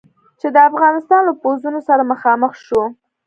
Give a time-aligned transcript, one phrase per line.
[0.39, 2.81] چې د افغانستان له پوځونو سره مخامخ شو.